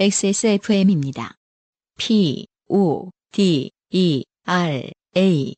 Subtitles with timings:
[0.00, 1.34] XSFM입니다.
[1.98, 5.54] P, O, D, E, R, A.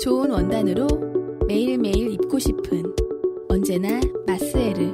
[0.00, 0.86] 좋은 원단으로
[1.48, 2.84] 매일매일 입고 싶은
[3.48, 4.92] 언제나 마스에르.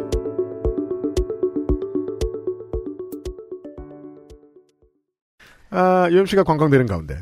[5.68, 7.20] 아, 유엠 씨가 관광되는 가운데.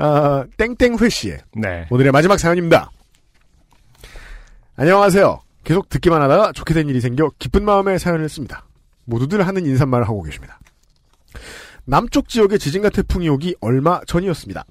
[0.00, 1.86] 아, 땡땡회 씨의 네.
[1.92, 2.90] 오늘의 마지막 사연입니다.
[4.74, 5.42] 안녕하세요.
[5.62, 8.65] 계속 듣기만 하다가 좋게 된 일이 생겨 기쁜 마음에 사연을 씁니다.
[9.06, 10.60] 모두들 하는 인사말을 하고 계십니다.
[11.84, 14.64] 남쪽 지역에 지진과 태풍이 오기 얼마 전이었습니다.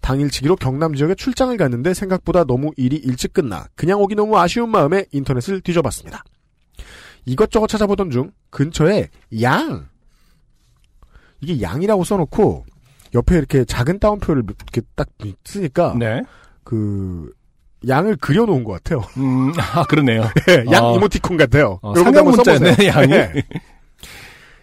[0.00, 5.04] 당일치기로 경남 지역에 출장을 갔는데 생각보다 너무 일이 일찍 끝나 그냥 오기 너무 아쉬운 마음에
[5.12, 6.24] 인터넷을 뒤져봤습니다.
[7.24, 9.88] 이것저것 찾아보던 중 근처에 양
[11.40, 12.64] 이게 양이라고 써놓고
[13.14, 15.08] 옆에 이렇게 작은 따옴표를 이렇게 딱
[15.44, 16.22] 쓰니까 네.
[16.64, 17.32] 그
[17.86, 19.02] 양을 그려놓은 것 같아요.
[19.16, 20.22] 음, 아, 그러네요.
[20.72, 20.96] 양 어.
[20.96, 21.78] 이모티콘 같아요.
[21.82, 22.88] 어, 상형 문자네, 써보세요.
[22.88, 23.06] 양이.
[23.08, 23.32] 네.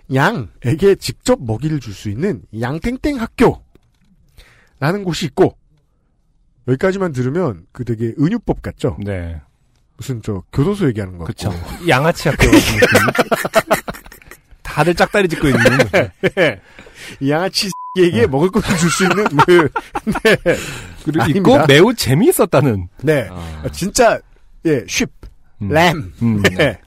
[0.14, 5.58] 양에게 직접 먹이를 줄 수 있는 양땡땡 학교라는 곳이 있고
[6.68, 8.98] 여기까지만 들으면 그 되게 은유법 같죠?
[9.04, 9.40] 네.
[9.98, 11.50] 무슨 저 교도소 얘기하는 거 그쵸.
[11.50, 11.88] 같고.
[11.88, 12.48] 양아치 학교.
[14.62, 15.62] 다들 짝다리 짓고 있는.
[16.36, 16.60] 네.
[17.20, 17.70] 이 양아치
[18.00, 19.70] 에게 먹을 것을 줄 수 있는 그,
[20.24, 20.36] 네.
[21.04, 21.52] 그리고 아닙니다.
[21.52, 22.90] 있고 매우 재미있었다는.
[23.04, 23.28] 네.
[23.32, 23.64] 아.
[23.72, 24.20] 진짜
[24.66, 25.10] 예, 쉽,
[25.62, 25.70] 음.
[25.70, 26.14] 램.
[26.22, 26.42] 음.
[26.58, 26.80] 네.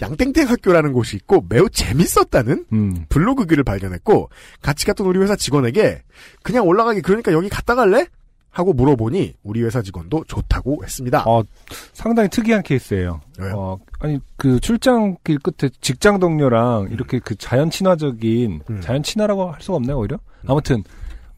[0.00, 3.06] 양땡땡 학교라는 곳이 있고 매우 재밌었다는 음.
[3.08, 4.30] 블로그 글을 발견했고
[4.62, 6.02] 같이 갔던 우리 회사 직원에게
[6.42, 8.06] 그냥 올라가기 그러니까 여기 갔다 갈래?
[8.50, 11.22] 하고 물어보니 우리 회사 직원도 좋다고 했습니다.
[11.26, 11.44] 어,
[11.92, 13.20] 상당히 특이한 케이스예요.
[13.38, 13.54] 왜요?
[13.56, 18.80] 어, 아니 그 출장길 끝에 직장 동료랑 이렇게 그 자연 친화적인 음.
[18.80, 20.18] 자연 친화라고 할 수가 없나요 오히려?
[20.46, 20.82] 아무튼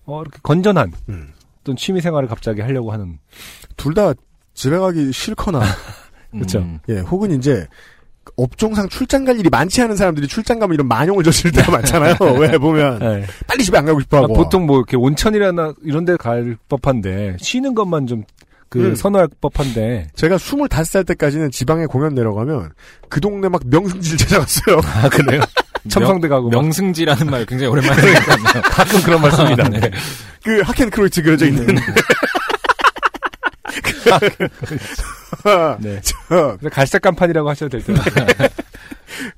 [0.06, 1.32] 어 이렇게 건전한 음.
[1.62, 3.18] 어떤 취미 생활을 갑자기 하려고 하는.
[3.76, 4.12] 둘 다
[4.54, 5.60] 집에 가기 싫거나
[6.32, 6.64] 그렇죠.
[6.88, 7.66] 예, 혹은 이제
[8.36, 12.14] 업종상 출장 갈 일이 많지 않은 사람들이 출장 가면 이런 만용을 저지를 때가 많잖아요.
[12.38, 13.24] 왜 보면 네.
[13.46, 14.34] 빨리 집에 안 가고 싶어 아, 하고.
[14.34, 18.24] 보통 뭐 이렇게 온천이라나 이런 데 갈 법한데 쉬는 것만 좀그
[18.76, 18.94] 음.
[18.94, 22.72] 선호할 법한데 제가 25살 때까지는 지방에 공연 내려가면
[23.08, 24.80] 그 동네 막 명승지를 찾아갔어요.
[24.84, 25.40] 아 그래요?
[25.88, 28.62] 첨성대 가고 막 명승지라는 말 굉장히 오랜만에 들었거든요.
[28.70, 29.68] 가끔 그런 말 씁니다.
[29.68, 29.90] 네.
[30.42, 31.74] 그 하켄크로이트 그려져 있는.
[35.80, 36.00] 네.
[36.02, 36.16] 저,
[36.58, 38.02] 그래서 갈색 간판이라고 하셔도 될 텐데.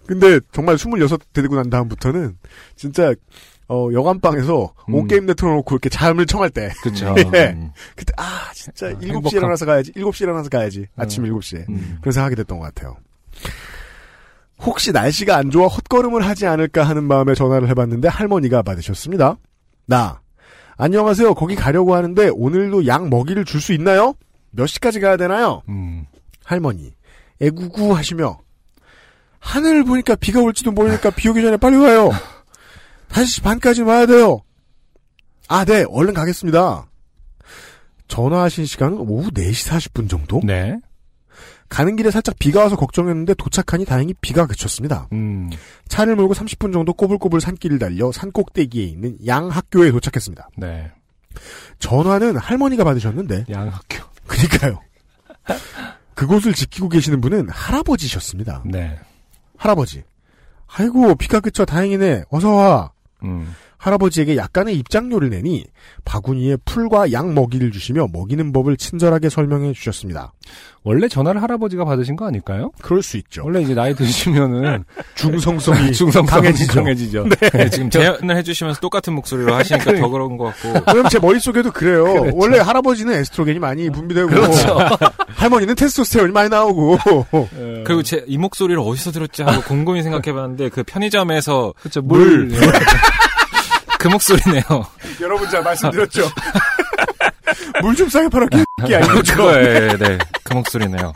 [0.07, 2.37] 근데 정말 26 되고 난 다음부터는
[2.77, 3.15] 진짜
[3.69, 4.95] 어 여관방에서 음.
[4.95, 7.15] 옷게임대 틀어놓고 이렇게 잠을 청할 때 그렇죠.
[7.35, 7.57] 예.
[7.97, 9.39] 그때 아 진짜 아, 7시에 행복함.
[9.39, 11.39] 일어나서 가야지 7시에 일어나서 가야지 아침 음.
[11.39, 11.99] 7시에 음.
[12.01, 12.97] 그런 생각이 됐던 것 같아요.
[14.65, 19.37] 혹시 날씨가 안 좋아 헛걸음을 하지 않을까 하는 마음에 전화를 해봤는데 할머니가 받으셨습니다.
[19.87, 20.21] 나
[20.77, 21.35] 안녕하세요.
[21.35, 24.15] 거기 가려고 하는데 오늘도 양 먹이를 줄 수 있나요?
[24.51, 25.63] 몇 시까지 가야 되나요?
[25.69, 26.07] 음.
[26.45, 26.93] 할머니
[27.41, 28.39] 애구구 하시며
[29.41, 32.11] 하늘을 보니까 비가 올지도 모르니까 비 오기 전에 빨리 와요.
[33.11, 34.41] 5시 반까지 와야 돼요.
[35.49, 35.85] 아, 네.
[35.89, 36.87] 얼른 가겠습니다.
[38.09, 40.41] 전화하신 시간은 오후 4시 40분 정도?
[40.45, 40.79] 네.
[41.73, 45.09] 가는 길에 살짝 비가 와서 걱정했는데 도착하니 다행히 비가 그쳤습니다.
[45.13, 45.49] 음.
[45.89, 50.51] 차를 몰고 30분 정도 꼬불꼬불 산길을 달려 산 꼭대기에 있는 양 학교에 도착했습니다.
[50.59, 50.93] 네.
[51.79, 54.05] 전화는 할머니가 받으셨는데 양학교.
[54.29, 54.81] 그니까요.
[56.13, 58.65] 그곳을 지키고 계시는 분은 할아버지셨습니다.
[58.67, 58.99] 네.
[59.57, 60.05] 할아버지.
[60.67, 62.25] 아이고 비가 그쳐 다행이네.
[62.29, 62.93] 어서 와.
[63.25, 63.55] 음.
[63.83, 65.65] 할아버지에게 약간의 입장료를 내니
[66.05, 70.33] 바구니에 풀과 양 먹이를 주시며 먹이는 법을 친절하게 설명해 주셨습니다.
[70.85, 72.71] 원래 전화를 할아버지가 받으신 거 아닐까요?
[72.81, 73.43] 그럴 수 있죠.
[73.45, 74.85] 원래 이제 나이 드시면은
[75.17, 76.75] 중성성이 중성성이 강해지죠.
[76.75, 77.27] 강해지죠.
[77.53, 80.85] 네, 지금 제안을 해주시면서 똑같은 목소리로 하시니까 더 그런 것 같고.
[80.89, 82.05] 왜냐면 제 머릿속에도 그래요.
[82.15, 82.37] 그렇죠.
[82.37, 84.79] 원래 할아버지는 에스트로겐이 많이 분비되고 그렇죠.
[85.35, 86.99] 할머니는 테스토스테론이 많이 나오고
[87.59, 87.83] 예.
[87.85, 92.01] 그리고 제 이 목소리를 어디서 들었지 하고 곰곰이 생각해봤는데 그 편의점에서 그렇죠.
[92.03, 92.47] 물.
[92.47, 92.59] 물.
[94.03, 94.63] 그 목소리네요.
[95.21, 96.23] 여러분 잘 말씀드렸죠.
[97.83, 98.47] 물 좀 싸게 팔아
[98.87, 101.13] 끼 아니고 저 그거에 네, 그 목소리네요.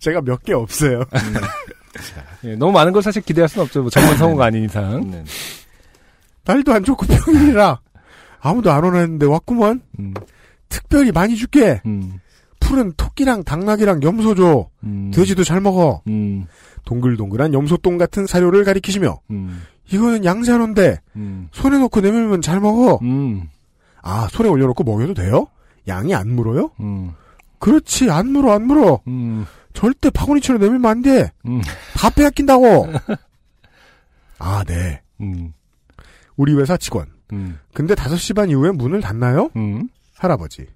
[0.00, 1.04] 제가 몇 개 없어요.
[2.44, 3.82] 예, 너무 많은 걸 사실 기대할 수는 없죠.
[3.82, 5.10] 뭐 전문 성우가 아닌 이상.
[5.10, 5.22] 네.
[6.44, 7.78] 날도 안 좋고 평일이라
[8.40, 9.82] 아무도 안 오나 했는데 왔구먼.
[10.00, 10.14] 음.
[10.68, 11.80] 특별히 많이 줄게.
[11.86, 12.18] 음.
[12.72, 14.70] 풀은 토끼랑 당나귀랑 염소 줘.
[14.84, 15.10] 음.
[15.12, 16.00] 돼지도 잘 먹어.
[16.06, 16.46] 음.
[16.86, 19.62] 동글동글한 염소똥 같은 사료를 가리키시며 음.
[19.90, 21.48] 이거는 양자로인데 음.
[21.52, 22.98] 손에 넣고 내밀면 잘 먹어.
[23.02, 23.50] 음.
[24.00, 25.48] 아 손에 올려놓고 먹여도 돼요?
[25.86, 26.70] 양이 안 물어요?
[26.80, 27.12] 음.
[27.58, 29.00] 그렇지 안 물어 안 물어.
[29.06, 29.44] 음.
[29.74, 31.30] 절대 바구니처럼 내밀면 안 돼.
[31.46, 31.60] 음.
[31.94, 32.88] 다 빼앗긴다고.
[34.38, 35.02] 아 네.
[35.20, 35.52] 음.
[36.36, 37.06] 우리 회사 직원.
[37.32, 37.58] 음.
[37.74, 39.50] 근데 5시 반 이후에 문을 닫나요?
[39.56, 39.90] 음.
[40.16, 40.66] 할아버지.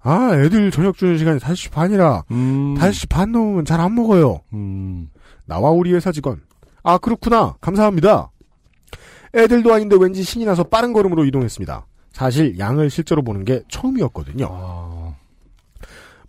[0.00, 2.74] 아 애들 저녁 주는 시간이 5시 반이라 음.
[2.76, 4.40] 5시 반 넘으면 잘 안 먹어요.
[4.52, 5.08] 음.
[5.44, 6.42] 나와 우리 회사 직원.
[6.82, 7.54] 아, 그렇구나.
[7.60, 8.30] 감사합니다.
[9.34, 11.86] 애들도 아닌데 왠지 신이 나서 빠른 걸음으로 이동했습니다.
[12.12, 14.48] 사실 양을 실제로 보는 게 처음이었거든요.
[14.50, 15.14] 아,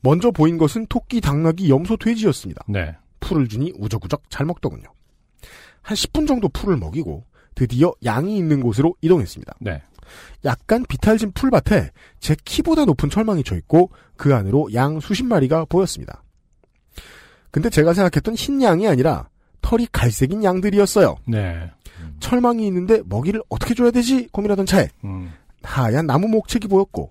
[0.02, 2.64] 먼저 보인 것은 토끼, 당나귀, 염소, 돼지였습니다.
[2.68, 2.96] 네.
[3.20, 4.88] 풀을 주니 우적우적 잘 먹더군요.
[5.82, 7.24] 한 10분 정도 풀을 먹이고
[7.56, 9.56] 드디어 양이 있는 곳으로 이동했습니다.
[9.62, 9.82] 네.
[10.46, 16.24] 약간 비탈진 풀밭에 제 키보다 높은 철망이 쳐 있고 그 안으로 양 수십 마리가 보였습니다.
[17.52, 19.30] 근데 제가 생각했던 흰 양이 아니라
[19.62, 21.18] 털이 갈색인 양들이었어요.
[21.28, 21.72] 네.
[22.20, 25.34] 철망이 있는데 먹이를 어떻게 줘야 되지 고민하던 차에 음.
[25.64, 27.10] 하얀 나무 목책이 보였고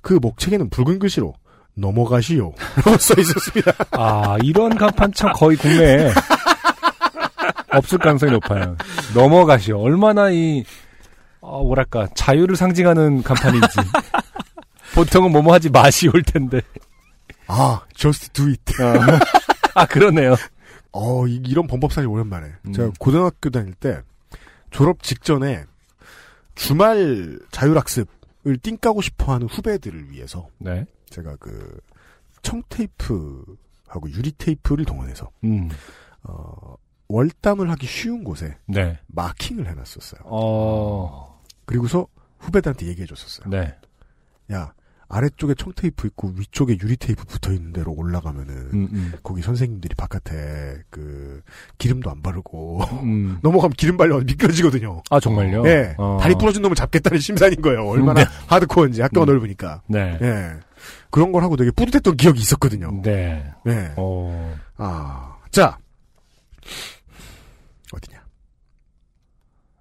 [0.00, 1.34] 그 목책에는 붉은 글씨로
[1.74, 3.72] 넘어가시오 라고 써 있었습니다.
[3.92, 6.10] 아, 이런 간판 참 거의 국내에
[7.72, 8.76] 없을 가능성이 높아요.
[9.14, 9.80] 넘어가시오.
[9.80, 10.64] 얼마나 이,
[11.44, 13.66] 어, 뭐랄까, 자유를 상징하는 간판인지.
[14.94, 16.60] 보통은 뭐뭐 하지 마시 올 텐데.
[17.46, 18.82] 아, just do it.
[18.82, 19.18] 어.
[19.74, 20.36] 아, 그러네요.
[20.92, 22.50] 어, 이, 런 범법사실 오랜만에.
[22.66, 22.72] 음.
[22.72, 24.00] 제가 고등학교 다닐 때
[24.70, 25.64] 졸업 직전에
[26.54, 30.86] 주말 자율학습을 띵까고 싶어하는 후배들을 위해서 네.
[31.10, 31.78] 제가 그
[32.42, 35.68] 청테이프하고 유리테이프를 동원해서 음.
[36.22, 36.76] 어,
[37.08, 38.98] 월담을 하기 쉬운 곳에 네.
[39.08, 40.22] 마킹을 해놨었어요.
[40.24, 41.33] 어,
[41.64, 42.06] 그리고서
[42.38, 43.48] 후배들한테 얘기해 줬었어요.
[43.50, 43.74] 네.
[44.52, 44.72] 야
[45.08, 49.12] 아래쪽에 청테이프 있고 위쪽에 유리테이프 붙어 있는 데로 올라가면은 음, 음.
[49.22, 51.42] 거기 선생님들이 바깥에 그
[51.78, 53.38] 기름도 안 바르고 음.
[53.42, 55.02] 넘어가면 기름 발려 미끄러지거든요.
[55.10, 55.66] 아, 정말요?
[55.66, 55.94] 예.
[55.98, 56.18] 어.
[56.20, 57.86] 다리 부러진 놈을 잡겠다는 심산인 거예요.
[57.86, 58.30] 얼마나 네.
[58.46, 59.34] 하드코어인지 학교가 음.
[59.34, 59.82] 넓으니까.
[59.86, 60.18] 네.
[60.20, 60.52] 예.
[61.10, 63.00] 그런 걸 하고 되게 뿌듯했던 기억이 있었거든요.
[63.02, 63.44] 네.
[63.66, 63.92] 예.
[63.96, 65.36] 어, 아.
[65.50, 65.78] 자.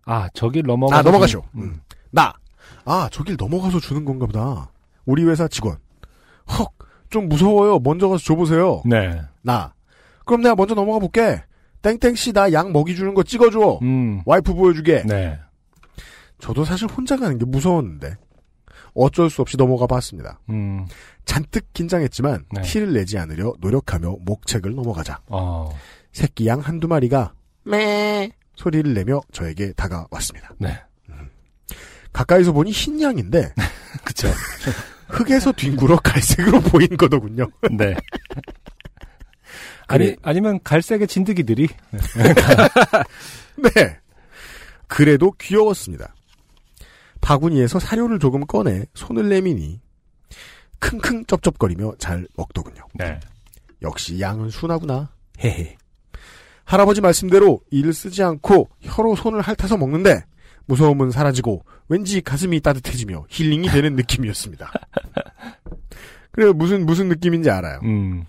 [0.06, 0.98] 아, 저길 넘어가.
[0.98, 1.42] 아, 넘어가쇼.
[1.56, 1.62] 음.
[1.62, 1.82] 음.
[2.12, 2.34] 나.
[2.86, 4.72] 아, 저길 넘어가서 주는 건가 보다.
[5.06, 5.78] 우리 회사 직원.
[6.50, 6.72] 헉,
[7.10, 7.80] 좀 무서워요.
[7.80, 8.82] 먼저 가서 줘보세요.
[8.86, 9.22] 네.
[9.42, 9.74] 나.
[10.26, 11.42] 그럼 내가 먼저 넘어가 볼게.
[11.82, 13.80] 땡땡씨 나 양 먹이 주는 거 찍어줘.
[13.82, 14.22] 음.
[14.26, 15.04] 와이프 보여주게.
[15.06, 15.38] 네.
[16.40, 18.16] 저도 사실 혼자 가는 게 무서웠는데
[18.96, 20.40] 어쩔 수 없이 넘어가 봤습니다.
[20.50, 20.86] 음.
[21.26, 22.62] 잔뜩 긴장했지만 네.
[22.62, 25.70] 티를 내지 않으려 노력하며 목책을 넘어가자 어,
[26.12, 27.34] 새끼 양 한두 마리가
[27.64, 30.54] 매 소리를 내며 저에게 다가왔습니다.
[30.60, 30.80] 네.
[32.12, 33.54] 가까이서 보니 흰 양인데
[34.06, 34.28] 그쵸.
[35.08, 37.48] 흙에서 뒹굴어 갈색으로 보인 거더군요.
[37.78, 37.96] 네.
[39.88, 41.68] 아니, 아니면 갈색의 진드기들이.
[43.58, 44.00] 네.
[44.88, 46.14] 그래도 귀여웠습니다.
[47.22, 49.82] 바구니에서 사료를 조금 꺼내 손을 내미니
[50.80, 52.86] 킁킁 쩝쩝거리며 잘 먹더군요.
[52.94, 53.20] 네.
[53.82, 55.12] 역시 양은 순하구나.
[55.40, 55.78] 헤헤.
[56.66, 60.24] 할아버지 말씀대로 이를 쓰지 않고 혀로 손을 핥아서 먹는데
[60.66, 64.72] 무서움은 사라지고 왠지 가슴이 따뜻해지며 힐링이 되는 느낌이었습니다.
[66.32, 67.80] 그래 무슨 무슨 느낌인지 알아요.
[67.84, 68.24] 음.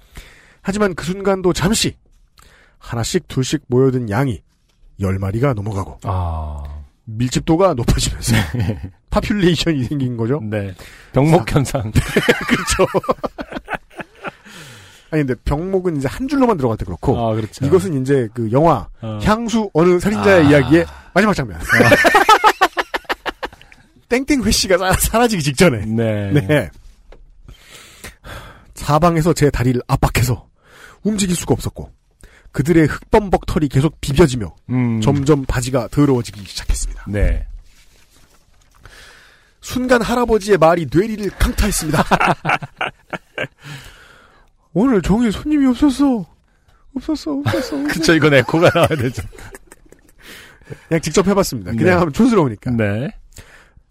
[0.62, 1.96] 하지만 그 순간도 잠시
[2.78, 4.42] 하나씩 둘씩 모여든 양이
[5.00, 6.62] 열 마리가 넘어가고 아.
[7.04, 8.34] 밀집도가 높아지면서
[9.10, 10.40] population이 생긴 거죠.
[10.42, 10.74] 네.
[11.12, 11.90] 병목 현상.
[11.92, 12.86] 그렇죠.
[15.14, 17.64] 아니 근데 병목은 이제 한 줄로만 들어갈 때 그렇고 아, 그렇죠.
[17.64, 19.18] 이것은 이제 그 영화 어.
[19.22, 20.50] 향수 어느 살인자의 아.
[20.50, 21.60] 이야기의 마지막 장면.
[24.08, 25.84] 땡땡 회씨가 사- 사라지기 직전에.
[25.86, 26.32] 네.
[26.32, 26.70] 네.
[28.74, 30.48] 사방에서 제 다리를 압박해서
[31.04, 31.92] 움직일 수가 없었고
[32.50, 35.00] 그들의 흑범벅 털이 계속 비벼지며 음.
[35.00, 37.04] 점점 바지가 더러워지기 시작했습니다.
[37.08, 37.46] 네.
[39.60, 42.04] 순간 할아버지의 말이 뇌리를 강타했습니다.
[44.74, 46.26] 오늘 종일 손님이 없었어.
[46.96, 47.76] 없었어, 없었어.
[47.80, 47.82] 없었어.
[47.84, 49.22] 그쵸, 이건 에코가 나와야 되죠.
[50.88, 51.70] 그냥 직접 해봤습니다.
[51.72, 51.90] 그냥 네.
[51.92, 52.70] 하면 촌스러우니까.
[52.72, 53.08] 네.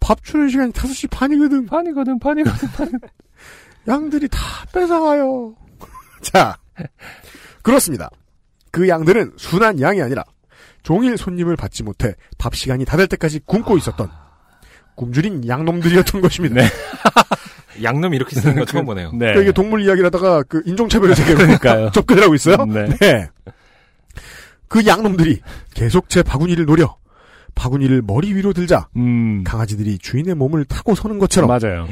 [0.00, 1.66] 밥 주는 시간이 5시 반이거든.
[1.66, 2.68] 판이거든, 판이거든.
[3.88, 4.38] 양들이 다
[4.72, 5.54] 뺏어가요.
[6.22, 6.56] 자,
[7.62, 8.10] 그렇습니다.
[8.70, 10.24] 그 양들은 순한 양이 아니라
[10.82, 14.10] 종일 손님을 받지 못해 밥 시간이 다 될 때까지 굶고 있었던
[14.96, 16.56] 굶주린 양놈들이었던 것입니다.
[16.56, 16.68] 네.
[17.82, 19.10] 양놈이 이렇게 쓰는 거 처음 보네요.
[19.14, 19.18] 네.
[19.18, 21.90] 그러니까 이게 동물 이야기를 하다가 그 인종차별의 세계로.
[21.92, 22.56] 접근을 하고 있어요.
[22.66, 22.86] 네.
[23.00, 23.28] 네.
[24.68, 25.40] 그 양놈들이
[25.74, 26.96] 계속 제 바구니를 노려
[27.54, 29.44] 바구니를 머리 위로 들자 음.
[29.44, 31.86] 강아지들이 주인의 몸을 타고 서는 것처럼 맞아요.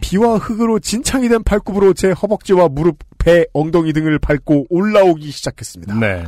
[0.00, 5.94] 비와 흙으로 진창이 된 발굽으로 제 허벅지와 무릎, 배, 엉덩이 등을 밟고 올라오기 시작했습니다.
[5.96, 6.24] 네.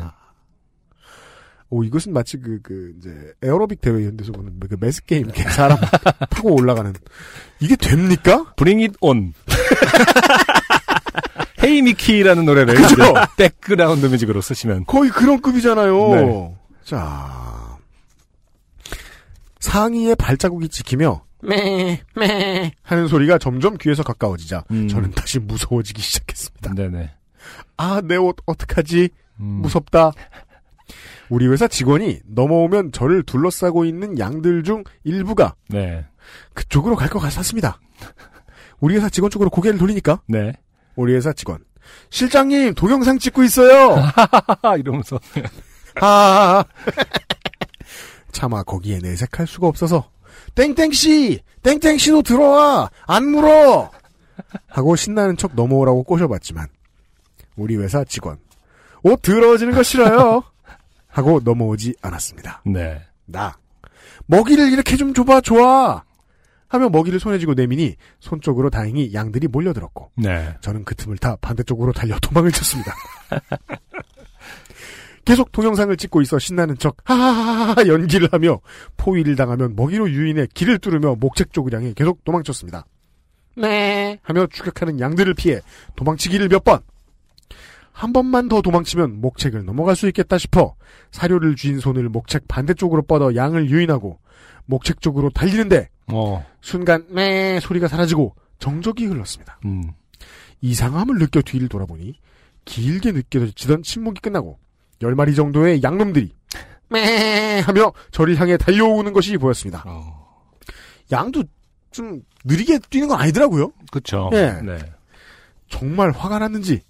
[1.72, 5.78] 오, 이것은 마치 그, 그, 이제, 에어로빅 대회 이런 데서 보는 그 매스게임, 이렇게 사람
[6.28, 6.92] 타고 올라가는.
[7.60, 8.52] 이게 됩니까?
[8.56, 9.32] Bring it on.
[11.64, 13.14] Hey Mickey라는 노래를 그죠?
[13.38, 16.14] 백그라운드 뮤직으로 쓰시면 거의 그런 급이잖아요.
[16.14, 16.56] 네.
[16.84, 17.78] 자.
[19.58, 24.88] 상의에 발자국이 찍히며, 매, 매, 하는 소리가 점점 귀에서 가까워지자, 음.
[24.88, 26.74] 저는 다시 무서워지기 시작했습니다.
[26.74, 27.12] 네네.
[27.78, 29.08] 아, 내 옷, 어떡하지?
[29.40, 29.44] 음.
[29.62, 30.12] 무섭다.
[31.32, 36.04] 우리 회사 직원이 넘어오면 저를 둘러싸고 있는 양들 중 일부가 네.
[36.52, 37.80] 그쪽으로 갈 것 같았습니다.
[38.80, 40.52] 우리 회사 직원 쪽으로 고개를 돌리니까 네.
[40.94, 41.64] 우리 회사 직원
[42.10, 43.96] 실장님 동영상 찍고 있어요.
[44.78, 45.18] 이러면서
[46.02, 46.64] 아
[48.30, 50.10] 차마 거기에 내색할 수가 없어서
[50.54, 53.90] 땡땡씨 땡땡씨도 들어와 안 물어
[54.68, 56.66] 하고 신나는 척 넘어오라고 꼬셔봤지만
[57.56, 58.36] 우리 회사 직원
[59.02, 60.42] 옷 더러워지는 거 싫어요
[61.12, 62.62] 하고 넘어오지 않았습니다.
[62.66, 63.00] 네.
[63.26, 63.56] 나
[64.26, 66.02] 먹이를 이렇게 좀 줘봐 좋아
[66.68, 70.54] 하며 먹이를 손에 쥐고 내미니 손 쪽으로 다행히 양들이 몰려들었고 네.
[70.62, 72.94] 저는 그 틈을 타 반대쪽으로 달려 도망을 쳤습니다.
[75.24, 78.60] 계속 동영상을 찍고 있어 신나는 척 하하하하 연기를 하며
[78.96, 82.86] 포위를 당하면 먹이로 유인해 길을 뚫으며 목책 쪽을 향해 계속 도망쳤습니다.
[83.54, 85.60] 네 하며 추격하는 양들을 피해
[85.94, 86.80] 도망치기를 몇 번.
[87.92, 90.74] 한 번만 더 도망치면 목책을 넘어갈 수 있겠다 싶어
[91.10, 94.18] 사료를 쥔 손을 목책 반대쪽으로 뻗어 양을 유인하고
[94.66, 96.44] 목책 쪽으로 달리는데 어.
[96.60, 99.58] 순간 매 소리가 사라지고 정적이 흘렀습니다.
[99.64, 99.92] 음.
[100.60, 102.14] 이상함을 느껴 뒤를 돌아보니
[102.64, 104.58] 길게 느껴지던 침묵이 끝나고
[105.02, 106.32] 열 마리 정도의 양놈들이
[106.88, 109.82] 매 하며 저를 향해 달려오는 것이 보였습니다.
[109.86, 110.22] 어.
[111.10, 111.42] 양도
[111.90, 113.72] 좀 느리게 뛰는 건 아니더라고요.
[113.90, 114.30] 그쵸.
[114.32, 114.60] 예.
[114.62, 114.78] 네.
[115.68, 116.82] 정말 화가 났는지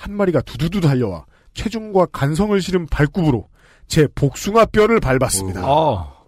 [0.00, 3.48] 한 마리가 두두두 달려와 체중과 간성을 실은 발굽으로
[3.86, 5.60] 제 복숭아 뼈를 밟았습니다.
[5.62, 6.24] 어.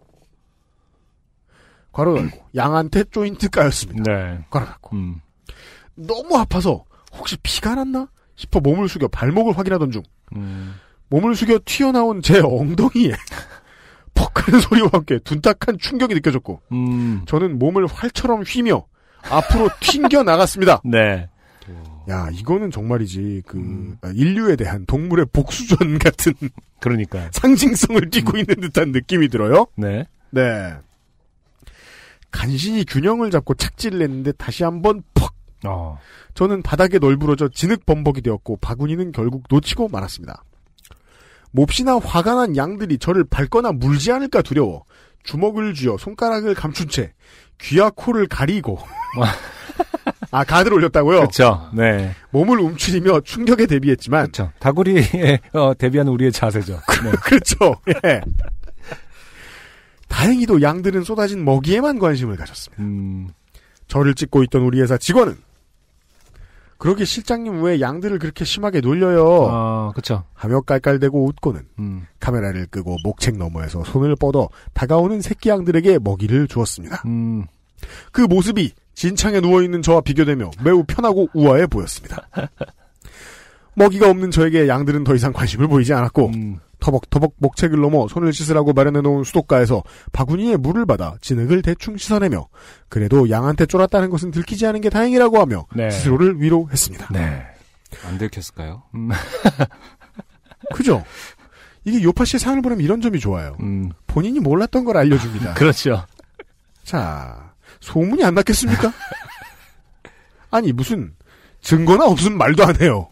[1.93, 4.03] 괄호 열고 양한테 조인트 까였습니다.
[4.13, 4.45] 네.
[4.51, 5.21] 괄호 닫고 음.
[5.95, 10.03] 너무 아파서 혹시 피가 났나 싶어 몸을 숙여 발목을 확인하던 중
[10.37, 10.75] 음.
[11.09, 13.13] 몸을 숙여 튀어나온 제 엉덩이에
[14.13, 17.23] 퍽하는 소리와 함께 둔탁한 충격이 느껴졌고 음.
[17.27, 18.85] 저는 몸을 활처럼 휘며
[19.31, 20.83] 앞으로 튕겨 나갔습니다.
[20.85, 21.29] 네.
[22.09, 23.99] 야 이거는 정말이지 그 음.
[24.15, 26.33] 인류에 대한 동물의 복수전 같은
[26.81, 27.29] 그러니까.
[27.33, 29.67] 상징성을 띠고 있는 듯한 느낌이 들어요.
[29.77, 30.07] 네.
[30.31, 30.75] 네.
[32.31, 35.99] 간신히 균형을 잡고 착지를 했는데 다시 한번 퍽 어.
[36.35, 40.43] 저는 바닥에 널브러져 진흙 범벅이 되었고 바구니는 결국 놓치고 말았습니다.
[41.53, 44.85] 몹시나 화가 난 양들이 저를 밟거나 물지 않을까 두려워
[45.23, 47.13] 주먹을 쥐어 손가락을 감춘 채
[47.61, 48.79] 귀와 코를 가리고
[50.33, 51.27] 아 가드를 올렸다고요?
[51.27, 51.69] 그쵸.
[51.75, 52.15] 네.
[52.31, 54.51] 몸을 움츠리며 충격에 대비했지만 그쵸.
[54.59, 56.73] 다구리에 어, 대비하는 우리의 자세죠.
[57.05, 57.11] 네.
[57.23, 57.77] 그렇죠.
[58.07, 58.23] 예.
[60.09, 62.83] 다행히도 양들은 쏟아진 먹이에만 관심을 가졌습니다.
[62.83, 63.29] 음.
[63.89, 65.37] 저를 찍고 있던 우리 회사 직원은
[66.79, 69.49] 그러게 실장님 왜 양들을 그렇게 심하게 놀려요?
[69.51, 70.25] 아, 그쵸.
[70.33, 72.07] 하며 깔깔대고 웃고는 음.
[72.21, 77.03] 카메라를 끄고 목책 너머에서 손을 뻗어 다가오는 새끼 양들에게 먹이를 주었습니다.
[77.05, 77.45] 음.
[78.13, 82.29] 그 모습이 진창에 누워있는 저와 비교되며 매우 편하고 우아해 보였습니다.
[83.75, 86.59] 먹이가 없는 저에게 양들은 더 이상 관심을 보이지 않았고 음.
[86.79, 89.83] 터벅터벅 목책을 넘어 손을 씻으라고 마련해놓은 수도가에서
[90.13, 92.49] 바구니에 물을 받아 진흙을 대충 씻어내며
[92.89, 95.91] 그래도 양한테 쫄았다는 것은 들키지 않은 게 다행이라고 하며 네.
[95.91, 97.09] 스스로를 위로했습니다.
[97.13, 97.47] 네.
[98.05, 98.83] 안 들켰을까요?
[98.95, 99.11] 음.
[100.75, 101.05] 그죠?
[101.85, 103.57] 이게 요파 씨의 사연을 보면 이런 점이 좋아요.
[103.61, 103.91] 음.
[104.07, 105.55] 본인이 몰랐던 걸 알려줍니다.
[105.55, 106.05] 그렇죠.
[106.85, 107.52] 자,
[107.83, 108.93] 소문이 안 났겠습니까?
[110.51, 111.15] 아니, 무슨,
[111.61, 113.11] 증거나 없으면 말도 안 해요.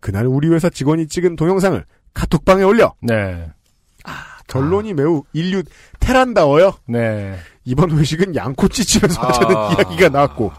[0.00, 1.84] 그날 우리 회사 직원이 찍은 동영상을
[2.14, 3.50] 카톡방에 올려, 네.
[4.46, 5.64] 결론이 매우 인류
[5.98, 6.74] 테란다워요.
[6.86, 7.36] 네.
[7.64, 9.28] 이번 회식은 양꼬치 치면서 아.
[9.28, 10.52] 하자는 이야기가 나왔고,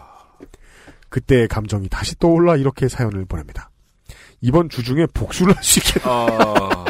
[1.10, 3.70] 그때의 감정이 다시 떠올라 이렇게 사연을 보냅니다.
[4.42, 6.10] 이번 주 중에 복수를 할 수 있겠다.
[6.10, 6.86] 아,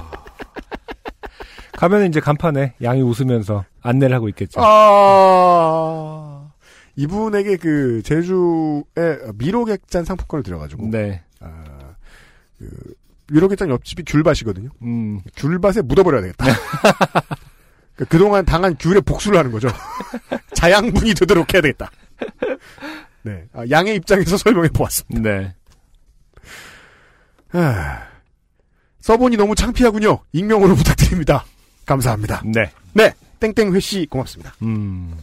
[1.78, 4.60] 가면 이제 간판에 양이 웃으면서 안내를 하고 있겠죠.
[4.62, 6.50] 아,
[6.96, 11.22] 이분에게 그, 제주에 미로객잔 상품권을 드려가지고, 네.
[11.40, 11.64] 아,
[12.58, 12.68] 그
[13.32, 14.70] 위로객잔 옆집이 귤밭이거든요.
[14.82, 15.22] 음.
[15.36, 16.46] 귤밭에 묻어버려야 되겠다.
[17.96, 19.68] 그 그동안 당한 귤에 복수를 하는 거죠.
[20.56, 21.92] 자양분이 되도록 해야 되겠다.
[23.22, 25.30] 네, 아, 양의 입장에서 설명해 보았습니다.
[25.30, 25.56] 네.
[27.52, 28.08] 아,
[29.02, 30.22] 써보니 너무 창피하군요.
[30.32, 31.46] 익명으로 부탁드립니다.
[31.88, 32.44] 감사합니다.
[32.46, 32.72] 네.
[32.94, 34.54] 네, 땡땡 회 씨 고맙습니다.
[34.62, 35.16] 음.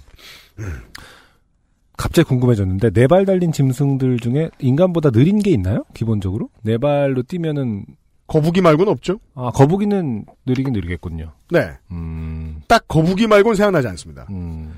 [1.96, 5.84] 갑자기 궁금해졌는데 네 발 달린 짐승들 중에 인간보다 느린 게 있나요?
[5.94, 7.84] 기본적으로 네 발로 뛰면은
[8.26, 9.20] 거북이 말고는 없죠?
[9.34, 11.32] 아 거북이는 느리긴 느리겠군요.
[11.50, 14.26] 네, 음, 딱 거북이 말고는 생각나지 않습니다.
[14.30, 14.74] 음.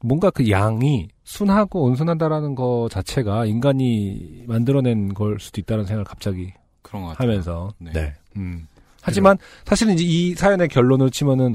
[0.00, 6.52] 뭔가 그 양이 순하고 온순하다라는 거 자체가 인간이 만들어낸 걸 수도 있다는 생각을 갑자기
[6.82, 7.28] 그런 것 같아요.
[7.30, 8.14] 하면서 네.
[8.36, 8.66] 음.
[9.02, 11.54] 하지만 사실은 이제 이 사연의 결론을 치면은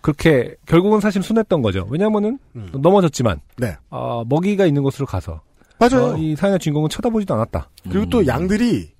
[0.00, 1.86] 그렇게 결국은 사실 순했던 거죠.
[1.90, 2.68] 왜냐면은 음.
[2.72, 3.76] 넘어졌지만 네.
[3.90, 5.42] 어, 먹이가 있는 곳으로 가서
[5.78, 6.14] 맞아요.
[6.14, 7.68] 어, 이 사연의 주인공은 쳐다보지도 않았다.
[7.90, 8.26] 그리고 또 음.
[8.26, 8.90] 양들이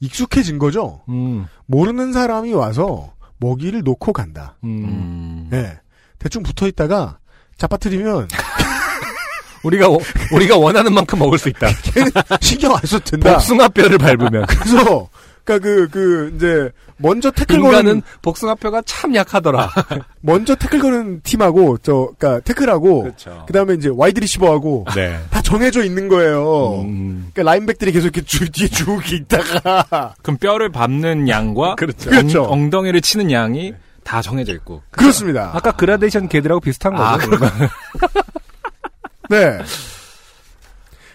[0.00, 1.02] 익숙해진 거죠.
[1.08, 4.56] 음, 모르는 사람이 와서 먹이를 놓고 간다.
[4.64, 4.68] 음.
[4.84, 5.50] 음.
[5.52, 5.78] 예.
[6.18, 7.18] 대충 붙어 있다가
[7.56, 8.28] 잡아뜨리면
[9.64, 9.98] 우리가 워-
[10.32, 11.68] 우리가 원하는 만큼 먹을 수 있다.
[11.82, 13.34] 걔는 신경 안 써도 된다.
[13.34, 15.08] 복숭아뼈를 밟으면 그래서
[15.44, 19.70] 그러니까 그 그 이제 먼저 태클 거는 인간은 복숭아뼈가 참 약하더라.
[20.20, 23.44] 먼저 태클 거는 팀하고 저 그러니까 태클하고 그렇죠.
[23.46, 25.18] 그다음에 이제 wide receiver하고 네.
[25.30, 26.80] 다 정해져 있는 거예요.
[26.82, 27.30] 음.
[27.32, 32.08] 그러니까 lineback들이 계속 이렇게 주, 뒤에 쭉 있다가 그럼 뼈를 밟는 양과 그렇죠.
[32.10, 32.42] 그렇죠.
[32.42, 34.82] 엉, 엉덩이를 치는 양이 다 정해져 있고.
[34.90, 35.50] 그렇습니다.
[35.54, 37.38] 아까 그라데이션 개들하고 비슷한 아, 거죠.
[39.30, 39.58] 네.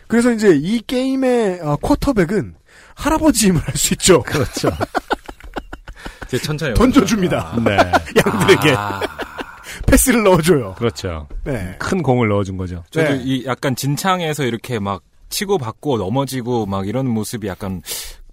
[0.07, 2.55] 그래서 이제 이 게임의 어, 쿼터백은
[2.95, 4.21] 할아버지 힘을 할 수 있죠.
[4.23, 4.69] 그렇죠.
[6.35, 7.55] 이제 천천히 던져줍니다.
[7.63, 7.77] 네.
[8.25, 9.01] 양들에게 아,
[9.87, 10.75] 패스를 넣어줘요.
[10.77, 11.27] 그렇죠.
[11.43, 11.75] 네.
[11.79, 12.83] 큰 공을 넣어준 거죠.
[12.91, 13.21] 저도 네.
[13.23, 17.81] 이 약간 진창에서 이렇게 막 치고 받고 넘어지고 막 이런 모습이 약간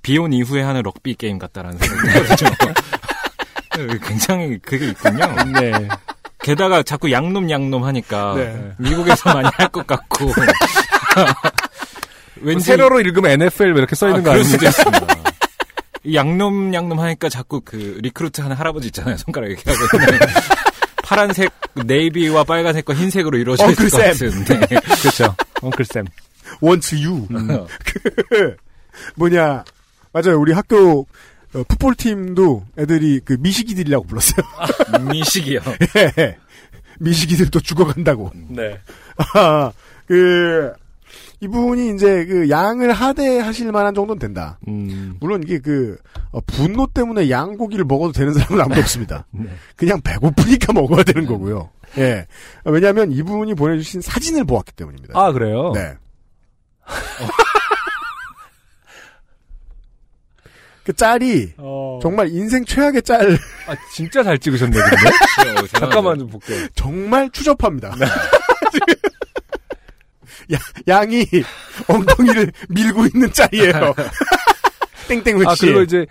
[0.02, 2.74] 비온 이후에 하는 럭비 게임 같다라는 생각이 들거든요.
[4.06, 5.26] 굉장히 그게 있군요.
[5.60, 5.72] 네.
[6.42, 8.72] 게다가 자꾸 양놈 양놈 하니까 네.
[8.78, 10.26] 미국에서 많이 할 것 같고
[12.40, 14.68] 왠지 세로로 읽으면 NFL 이렇게 써 있는 아, 거 그럴 수도 아닙니까?
[14.90, 15.11] 있습니다.
[16.04, 19.16] 이 양놈 양놈 하니까 자꾸 그 recruit 하는 할아버지 있잖아요.
[19.16, 19.82] 손가락 이렇게 하고
[21.02, 21.52] 파란색
[21.86, 24.44] navy와 빨간색과 흰색으로 이루어져 있을 것 uncle 같은.
[24.44, 24.80] 네.
[25.00, 25.34] 그렇죠.
[25.60, 26.04] Uncle Sam.
[26.60, 27.26] Wants you.
[27.30, 27.66] 음.
[29.16, 29.64] 뭐냐.
[30.12, 30.38] 맞아요.
[30.40, 31.06] 우리 학교
[31.54, 34.46] 어, 풋볼 팀도 애들이 그 미식이들이라고 불렀어요.
[35.12, 35.60] 미식이요.
[36.18, 36.38] 예.
[36.98, 38.30] 미식이들도 죽어간다고.
[38.48, 38.78] 네.
[39.34, 39.72] 아,
[40.06, 40.72] 그
[41.42, 44.60] 이분이 이제 그 양을 하대하실 만한 정도는 된다.
[44.68, 45.16] 음.
[45.18, 45.98] 물론 이게 그
[46.30, 49.26] 어, 분노 때문에 양고기를 먹어도 되는 사람은 아무도 없습니다.
[49.34, 49.50] 네.
[49.74, 51.70] 그냥 배고프니까 먹어야 되는 거고요.
[51.98, 52.28] 예.
[52.64, 55.18] 왜냐하면 이분이 보내주신 사진을 보았기 때문입니다.
[55.18, 55.72] 아, 그래요?
[55.74, 55.94] 네.
[60.84, 61.98] 그 짤이 어.
[62.02, 63.32] 정말 인생 최악의 짤
[63.66, 65.68] 아, 진짜 잘 찍으셨네, 근데.
[65.68, 66.66] 잠깐만 좀 볼게요.
[66.74, 67.94] 정말 추접합니다.
[70.52, 71.26] 야, 양이
[71.88, 73.94] 엉덩이를 밀고 있는 짤이에요.
[75.08, 75.66] 땡땡 아, 획시.
[75.66, 76.06] 그리고 이제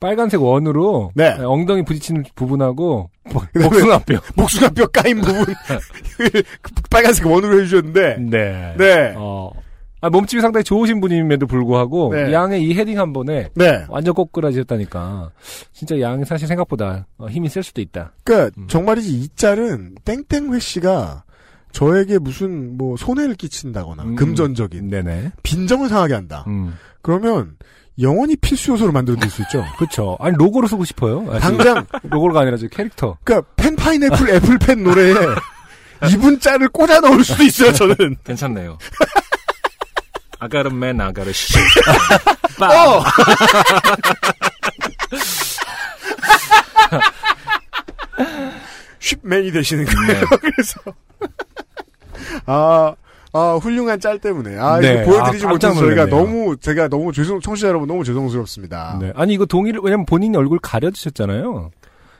[0.00, 1.30] 빨간색 원으로 네.
[1.38, 4.18] 엉덩이 부딪히는 부분하고 그다음에 복숭아뼈.
[4.34, 5.44] 목수가뼈 까인 부분
[6.16, 6.42] 그
[6.90, 8.74] 빨간색 원으로 해주셨는데 네.
[8.78, 9.14] 네.
[9.16, 9.50] 어.
[10.02, 12.32] 아, 몸집이 상당히 좋으신 분임에도 불구하고 네.
[12.32, 13.84] 양의 이 헤딩 한 번에 네.
[13.90, 15.30] 완전 꼬꾸라지셨다니까
[15.74, 18.14] 진짜 양이 사실 생각보다 어, 힘이 셀 수도 있다.
[18.24, 18.66] 그러니까 음.
[18.68, 21.24] 정말이지 이 짤은 땡땡 회씨가
[21.72, 24.16] 저에게 무슨 뭐 손해를 끼친다거나 음.
[24.16, 25.32] 금전적인 네네.
[25.42, 26.44] 빈정을 상하게 한다.
[26.48, 26.76] 음.
[27.02, 27.56] 그러면
[28.00, 29.64] 영원히 필수 요소로 만들어둘 수 있죠.
[29.78, 30.16] 그렇죠.
[30.20, 31.26] 아니 로고로 쓰고 싶어요.
[31.30, 33.16] 아, 당장 로고가 아니라 저 캐릭터.
[33.24, 35.14] 그러니까 펜 파인애플 애플펜 노래에
[36.12, 37.72] 이분 짤을 꽂아 넣을 수도 있어요.
[37.72, 38.16] 저는.
[38.24, 38.78] 괜찮네요.
[40.38, 41.58] 아가르맨 아가르 씨.
[42.62, 43.02] 어.
[48.98, 50.24] 쉽맨이 되시는 거예요.
[50.40, 50.80] 그래서
[52.50, 52.94] 아,
[53.32, 55.02] 아 훌륭한 짤 때문에 아 네.
[55.02, 56.06] 이거 보여드리지 아, 못해서 저희가.
[56.06, 58.98] 너무 제가 너무 죄송 청취자 여러분 너무 죄송스럽습니다.
[59.00, 59.12] 네.
[59.14, 61.70] 아니 이거 동의를 왜냐면 본인이 얼굴 가려주셨잖아요.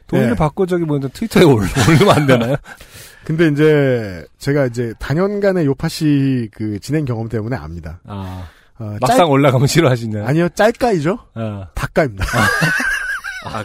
[0.06, 0.36] 동의를 네.
[0.36, 2.56] 받고 저기 뭐 트위터에 올- 올리면 안 되나요?
[3.24, 8.00] 근데 이제 제가 이제 단연간의 요파시 그 진행 경험 때문에 압니다.
[8.06, 8.44] 아
[8.78, 10.20] 어, 막상 올라가면 싫어하시냐?
[10.20, 11.18] 짤, 아니요 짤까이죠.
[11.34, 12.24] 아, 닭가입니다.
[12.24, 12.46] 아,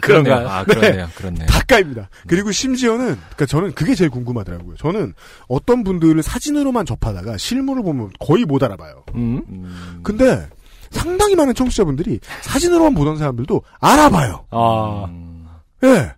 [0.00, 0.48] 그런가요?
[0.48, 1.08] 아, 그렇네요.
[1.14, 1.46] 그렇네요.
[1.46, 2.08] 닭가입니다.
[2.26, 4.76] 그리고 심지어는 그러니까 저는 그게 제일 궁금하더라고요.
[4.76, 5.14] 저는
[5.48, 9.04] 어떤 분들을 사진으로만 접하다가 실물을 보면 거의 못 알아봐요.
[9.14, 9.42] 음?
[9.48, 10.48] 음, 근데
[10.90, 14.46] 상당히 많은 청취자분들이 사진으로만 보던 사람들도 알아봐요.
[14.50, 15.46] 아 음,
[15.84, 16.12] 예.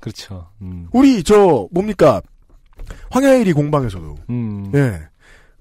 [0.00, 0.48] 그렇죠.
[0.62, 0.88] 음.
[0.92, 2.20] 우리 저 뭡니까
[3.10, 4.72] 황야일이 공방에서도 음.
[4.74, 5.00] 예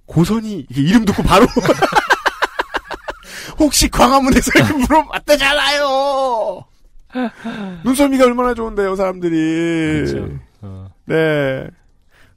[0.06, 1.46] 고선이 이게 이름 듣고 바로
[3.60, 6.66] 혹시 광화문에서 이렇게 물어봤다잖아요.
[7.84, 10.06] 눈썰미가 얼마나 좋은데요, 사람들이.
[10.06, 10.30] 그렇죠.
[10.62, 10.90] 어.
[11.06, 11.68] 네.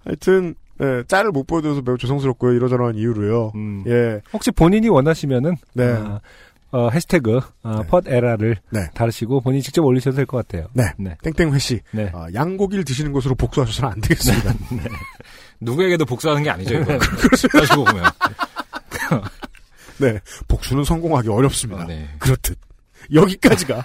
[0.04, 2.52] 하여튼 네, 짤을 못 보여줘서 매우 죄송스럽고요.
[2.54, 3.52] 이러저러한 이유로요.
[3.54, 3.84] 음.
[3.86, 4.20] 예.
[4.32, 5.84] 혹시 본인이 원하시면은 네.
[5.92, 6.20] 아,
[6.72, 7.86] 어, 해시태그 아, 네.
[8.10, 8.80] 팟에라를 네.
[8.94, 10.66] 다루시고 본인이 직접 올리셔도 될 것 같아요.
[10.72, 10.84] 네.
[10.98, 11.16] 네.
[11.22, 11.80] 땡땡 회씨.
[11.92, 12.10] 네.
[12.12, 14.52] 아, 양고기를 드시는 것으로 복수하셔서는 안 되겠습니다.
[15.60, 16.98] 누구에게도 복수하는 게 아니죠, 이거.
[17.52, 18.04] 따지고 보면.
[19.98, 20.18] 네.
[20.48, 21.84] 복수는 성공하기 어렵습니다.
[21.84, 22.08] 아, 네.
[22.18, 22.58] 그렇듯.
[23.12, 23.84] 여기까지가